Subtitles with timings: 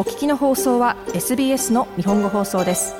[0.00, 2.94] お聞きの放送は SBS の日本語放送です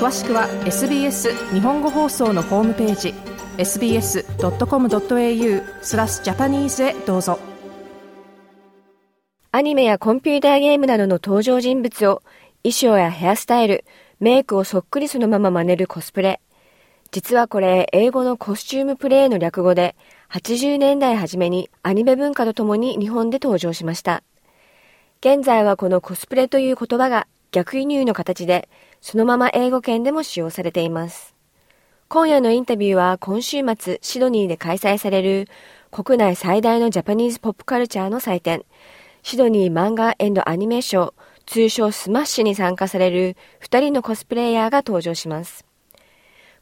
[0.00, 3.14] 詳しくは SBS 日本語放送のホームページ
[3.58, 4.24] sbs.com.au
[5.84, 7.38] スラスジャパニーズへどうぞ
[9.52, 12.24] アニメやコンピューターゲームなどの登場人物を
[12.64, 13.84] 衣装やヘアスタイル、
[14.18, 16.40] メイクをそっくりそのまま真似るコスプレ。
[17.12, 19.94] 実はこれ、英語のコスチュームプレイの略語で、
[20.30, 24.24] 80年代初めにアニメ文化とともに日本で登場しました。
[25.28, 28.68] 現在はこのコスプレという言葉が逆輸入の形で、
[29.00, 31.34] そのまま英語圏でも使用されています。
[32.06, 35.48] 今夜のインタビューは今週末シドニーで開催される
[35.90, 38.64] 国内最大のジャパニーズポップカルチャーの祭典、
[39.24, 40.14] シドニー漫画
[40.48, 41.12] アニメーション、
[41.44, 45.65] 通称スマッシュに参加される2人のコスプレイヤーが登場します。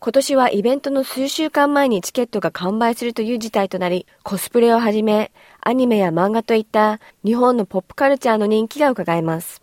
[0.04, 5.32] 今年はイベントの数週間前にチケットが完売するという事態となり、コスプレをはじめ、
[5.62, 9.62] アニメや漫画といった日本のポップカルチャーの人気が伺えます。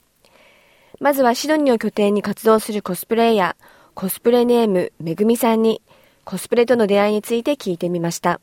[0.99, 5.83] まずはシドニーを拠点に活動するコスプレイヤー、コスプレネームめぐみさんに、
[6.25, 8.41] コスプレとの出会いについて聞いてみました。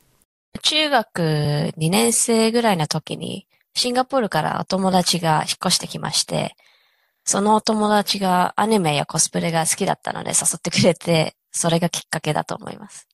[0.62, 6.54] 中学2年生ぐらいの時に、シンガポールからお友達が引っ越してきまして、
[7.24, 13.08] そのお友達がアニメやコスプレが好きだったので誘ってくれて、それがきっかけだと思います。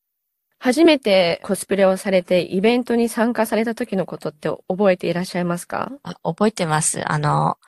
[0.59, 5.93] 初めてコスプレをされてイベントに参加された時のことって覚えていらっしゃいますか？
[6.23, 7.03] 覚えてます。
[7.11, 7.59] あの、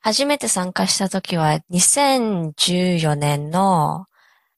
[0.00, 4.06] 初めて参加した時は2014年の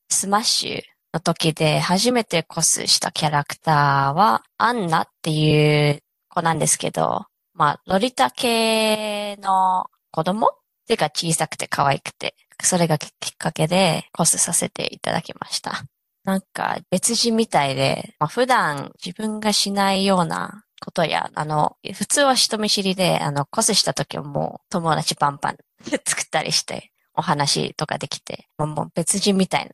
[0.08, 10.48] スマッシュの時で初めてコスしたキャラクターはアンナっていう子なんですけど、まあ、ロリタ系の子供？
[10.88, 15.84] 手が小さくて可愛くて、それがきっかけでコスさせていただきました。
[16.24, 25.56] なんか別人みたいで、まあ、普段自分がしないようなことや、あの、普通は人見知りで、あの、コスした時はもう友達パンパン
[26.04, 29.70] 作ったりして、お話とかできて、もう別人みたいな。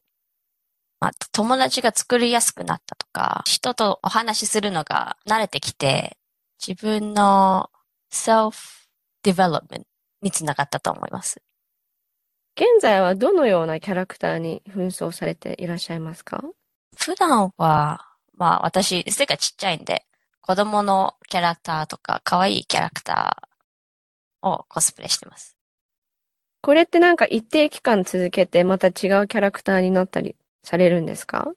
[1.01, 6.17] まあ、友達が作りやすくなったとか、人とお話しするのが慣れてきて、
[6.65, 7.71] 自分の
[8.13, 9.83] self-development
[10.23, 11.43] につながったと思います。
[12.55, 16.43] 現在はどのようなキャラクターに紛争されていらっしゃいますか？
[16.97, 20.05] 普段は、まあ私、背がちっちゃいんで、
[20.43, 25.57] 子供のキャラクターとか、可愛いキャラクターをコスプレしてます。
[26.61, 31.53] これってなんか一定期間続けてまた違うキャラクターになったりされるんですか？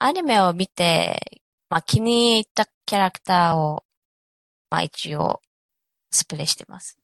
[0.00, 3.84] アニメを見て、まあ気に入ったキャラクターを、
[4.70, 5.40] まあ一応、
[6.10, 6.97] スプレーしてます。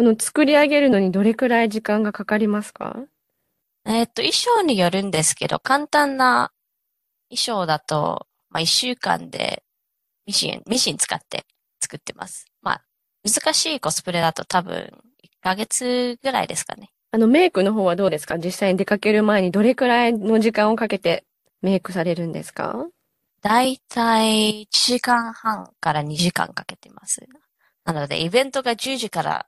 [0.00, 2.96] この作り上げるのにどれくらい時間がかかりますか？
[3.84, 6.52] えっと、衣装によるんですけど、簡単な
[7.28, 9.62] 衣装だと、まあ、一週間で
[10.26, 11.44] ミシン、ミシン使って
[11.82, 12.46] 作ってます。
[12.62, 12.82] まあ、
[13.28, 14.90] 難しいコスプレだと多分、
[15.22, 16.88] 1ヶ月ぐらいですかね。
[17.10, 18.38] あの、メイクの方はどうですか？
[18.38, 21.24] 実際に出かける前にどれくらいの時間をかけて
[21.60, 22.86] メイクされるんですか？
[23.42, 27.20] だいたい1時間半から2時間かけてます。
[27.84, 29.46] なので、イベントが10時から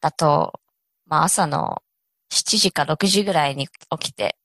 [0.00, 0.60] だと、
[1.06, 1.82] まあ朝の
[2.32, 3.68] 7時か6時ぐらいに
[3.98, 4.36] 起きて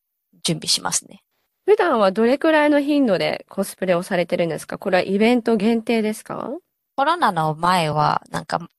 [0.43, 1.21] 準備しますね。
[1.65, 4.77] 普段はどれくらいの頻度でコスプレをされてるんですか？
[4.77, 6.51] これはイベント限定ですか？
[6.95, 8.69] コロナの前はなんか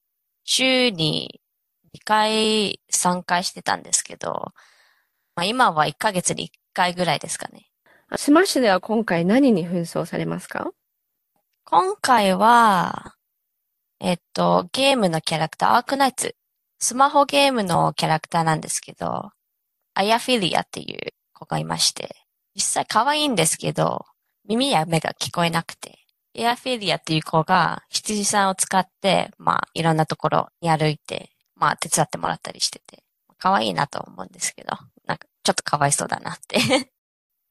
[0.44, 1.41] 週に
[1.94, 4.53] 2回3回してたんですけど、
[5.34, 7.66] まあ、今は1ヶ月に1回ぐらいですかね。
[8.16, 10.70] スマッシュでは今回何に扮装されますか？
[11.65, 13.15] 今回は、
[13.98, 16.36] えっと、ゲームのキャラクター、アークナイツ
[16.78, 19.31] スマホゲームのキャラクターなんですけど、
[19.94, 22.14] アヤフィリアっていう子がいまして、
[22.54, 24.04] 実際可愛いんですけど、
[24.48, 25.98] 耳や目が聞こえなくて、
[26.36, 33.03] アヤフィリアっていう子が羊さんを使って、まあ、いろんなところに歩いて、まあ、手伝ってもらったりしてて、
[33.38, 34.70] 可愛いなと思うんですけど、
[35.06, 36.59] なんか、ちょっとかわいそうだなって。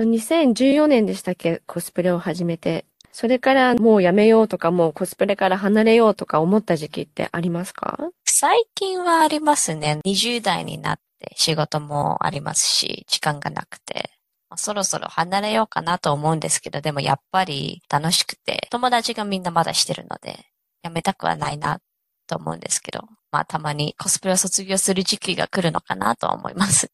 [0.02, 1.62] 2014年でしたっけ？
[1.66, 2.85] コスプレを始めて。
[3.12, 7.97] それからもうやめようとかもうコスプレから離れようとか思った時期ってありますか？
[8.37, 10.02] 最近はありますね。
[10.03, 14.09] 20代になって仕事もありますし、時間がなくて。
[14.58, 20.47] そろそろ離れようかなと思うんですけど、でもやっぱり楽しくて、友達がみんなまだしてるので、
[20.84, 21.79] やめたくはないな
[22.28, 26.91] と思うんですけど、まあたまにコスプレを卒業する時期が来るのかなとは思います。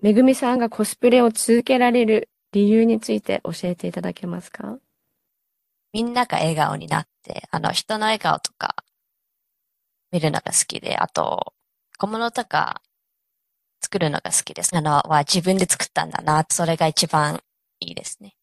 [0.00, 4.78] めぐみさんがコスプレを続けられる理由について教えていただけますか？
[5.92, 8.76] みんなが笑顔になって、あの人の笑顔とか
[10.12, 11.52] 見るのが好きで、あと、
[11.98, 12.82] 小物とか
[13.80, 14.76] 作るのが好きです。
[14.76, 16.44] あの、は自分で作ったんだな。
[16.48, 17.40] それが一番
[17.80, 18.34] いいですね。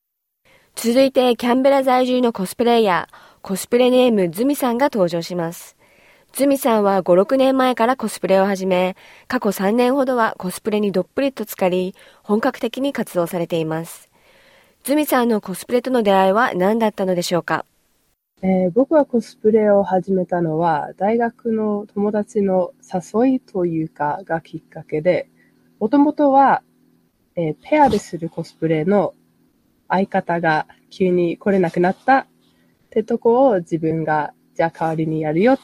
[0.76, 5.76] 続いて、キャンベラ在住のコスプレイヤー、コスプレネームズミさんが登場します。
[6.34, 8.96] ズミさんは5、6年前からコスプレを始め、
[9.28, 11.94] 過去3年ほどはコスプレにどっぷりと浸かり、
[12.24, 14.10] 本格的に活動されています。
[14.84, 17.66] ズミさんのコスプレとの出会いは何だったのでしょうか？
[18.44, 25.30] えー、僕はコスプレを始めたのは、大学の友達の誘いというかがきっかけで、
[25.80, 26.64] もともとは、
[27.36, 29.14] えー、ペアでするコスプレの
[29.88, 32.28] 相方が急に来れなくなったっ
[32.90, 35.60] てとこを自分が、じゃあ代わりにやるよっ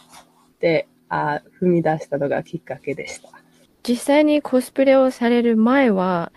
[0.60, 3.30] てあ踏み出したのがきっかけでした。
[3.88, 6.32] 実際にコスプレをされる前は、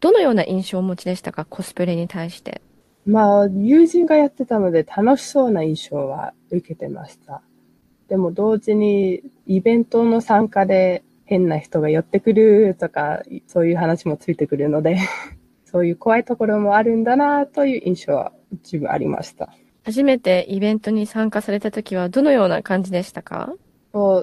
[0.00, 2.62] どのような印象をお持ちでしたか、コスプレに対して。
[3.06, 7.42] まあ、友人がやってたので楽しそうな印象は受けてました。
[8.08, 14.98] でも同時にイベントの参加で変な人が寄ってくるとか、そういう話もついてくるので
[15.64, 19.48] そういう怖いところもあるんだなという印象は一部ありました。
[19.84, 23.54] 初めてイベントに参加された時はどのような感じでしたか？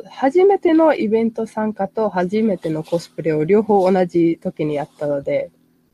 [0.09, 5.49] 初めてのイベント参加と初めてのコスプレを両方同じ時にやったので、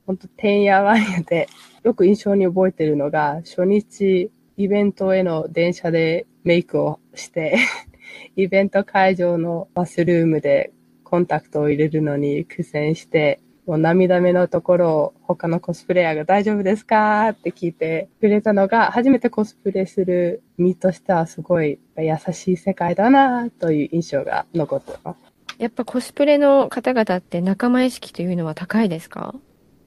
[0.07, 1.47] 本当てんやわんやで、
[1.87, 7.57] よく印象に覚えてるのが、初日、イベントへの電車でメイクをして
[8.35, 10.73] イベント会場のバスルームで
[11.05, 25.19] コンタクトを入れるのに苦戦して、もう涙目のところを他のコスプレイヤーが大丈夫ですかって聞いてくれたのが、初めてコスプレする身としてはすごい優しい世界だなという印象が残ってます。
[25.57, 29.33] やっぱコスプレの方々って仲間意識というのは高いですか？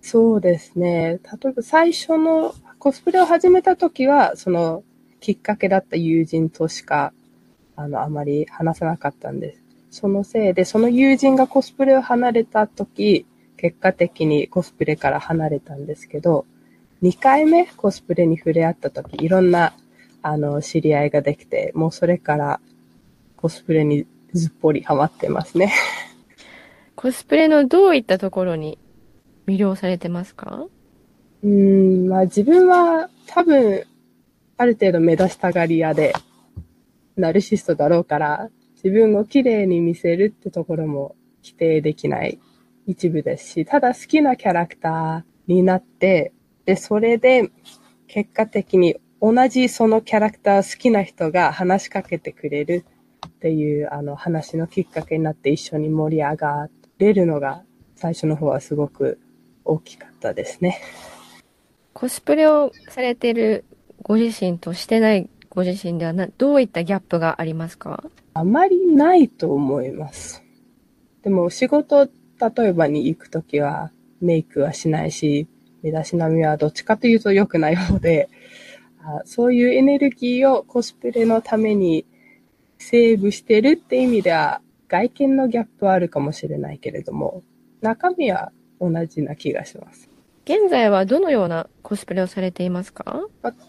[0.02, 1.20] そうですね。
[1.42, 4.82] 例えば最初のコスプレを始めた時は、その
[5.20, 7.12] きっかけだった友人としか、
[7.76, 9.62] あの、あまり話さなかったんです。
[9.90, 13.26] そのせいで、その友人がコスプレを離れた時、
[13.56, 16.46] 結果的にコスプレから離れたんですけど、
[17.02, 19.74] 2回目コスプレに触れ合った時、いろんな、
[20.22, 22.60] あの、知り合いができて、もうそれから
[23.36, 25.72] コスプレにずっぽりハマってますね。
[26.96, 28.78] コスプレのどういったところに
[29.50, 30.66] 魅了されてますか？
[31.42, 33.84] うん、まあ自分は多分、
[34.56, 36.12] ある程度目指したがり屋で、
[37.16, 42.38] ナルシストだろうから、自分を綺麗に見せるってところも否定できない
[42.86, 46.32] 一部ですし、ただ好きなキャラクターになって、
[46.64, 47.50] で、それで
[48.06, 52.84] 結果的に同じそのキャラクター好きな人が話しかけてくれる
[53.26, 56.68] っていうあの話のきっかけになって一緒に盛り上が
[56.98, 57.62] れるのが
[57.96, 59.18] 最初の方はすごく
[59.64, 60.80] 大きかったですね。
[61.92, 63.64] コスプレをされている
[64.02, 68.04] ご自身としてないご自身ではなどういったギャップがありますか？
[68.34, 70.42] あまりないと思います。
[71.22, 73.90] でも仕事、例えばに行くときは
[74.20, 75.48] メイクはしないし、
[75.82, 78.30] 身だしなみはどっちかというと良くない方で、
[79.02, 82.06] あそういうエネルギーをコスプレのために
[82.78, 87.42] セーブしてるって意味では外見のギャップはあるかもしれないけれども、
[87.82, 90.08] 中身は同じな気がします。
[90.44, 93.20] 現在はどのようなコスプレをされていますか？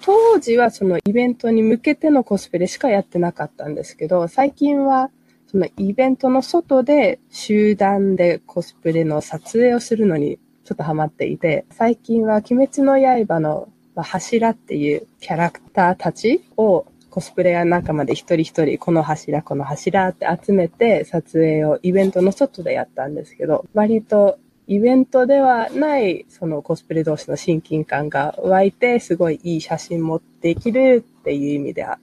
[0.01, 5.11] 当時はそのイベントに向けてのコスプレしかやってなかったんですけど、最近は
[5.47, 12.97] そのイベントの外で集団でコスプレの撮影をするのにちょっとハマっていて、最近は鬼滅の
[13.27, 24.39] 刃の柱っていうキャラクターたちをコスプレヤー仲間で一人一人この柱この柱って集めて撮影をイベントの外でやったんですけど、割と
[24.71, 31.99] イベントではないそのコスプレ同士の親近感が湧いて、すごいいい写真もできるっていう意味では、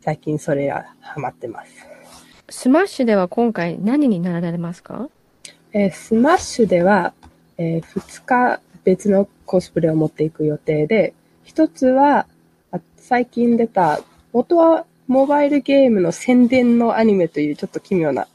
[0.00, 1.72] 最近それはハマってます。
[2.48, 5.10] スマッシュでは今回何になられますか？
[5.74, 7.12] えー、スマッシュでは、
[7.58, 11.12] えー、2日別のコスプレを持っていく予定で、
[11.44, 12.26] 一つは
[12.96, 14.00] 最近出た、
[14.32, 18.26] 元はモバイルゲームの宣伝のアニメというちょっと奇妙な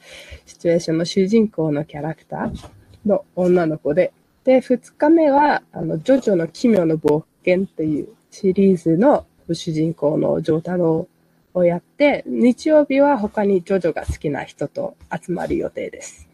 [0.46, 2.81] シチュエーションの主人公のキャラクター。
[3.06, 4.12] の女の子で、
[4.44, 11.08] で、二日目は、あの、ジョジョの奇妙な冒険っていうシリーズの主人公のジョータロ
[11.54, 16.28] ウをやって、日曜日は他にジョジョが好きな人と集まる予定です。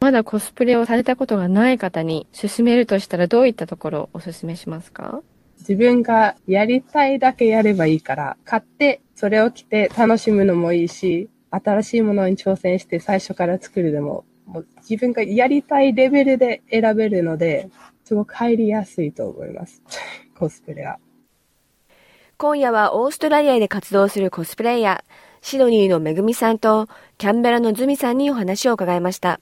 [0.00, 5.22] まだコスプレをされたことがない方に勧めるとしたらどういったところをお勧めしますか？
[5.58, 17.68] 自分がやりたいだけやればいいから、買ってそれを着て楽しむのもいいし、新しいものに挑戦して最初から作るでももう自分がやりたいレベルで選べるので、
[18.04, 19.82] すごく入りやすいと思います。
[20.38, 20.98] コスプレは。
[22.38, 26.88] 今夜はオーストラリアで活動するコスプレイヤー、シドニーのめぐみさんと
[27.18, 29.40] キャンベラのズミさんにお話を伺いました。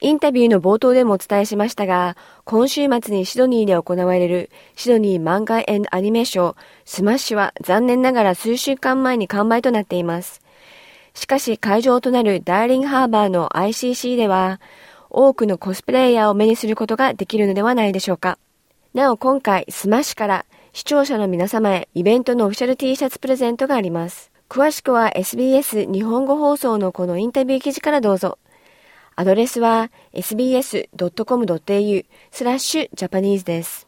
[0.00, 5.56] インタビューの冒頭でもお伝えしましたが、今週末にシドニーで行われるシドニー漫画
[5.90, 10.40] アニメーショースマッシュは残念ながら数週間前に完売となっています。
[11.18, 14.60] しかし会場となるダーリンハーバーの ICC では、
[15.10, 18.38] 多くのコスプレイヤーを目にすることができるのではないでしょうか。
[18.94, 24.30] なお今回、スマッシュから視聴者の皆様へイベントのオフィシャル T シャツプレゼントがあります。
[24.48, 28.38] 詳しくは SBS 日本語放送のこのインタビュー記事からどうぞ。
[29.16, 33.87] アドレスは sbs.com.au スラッシュジャパニーズです。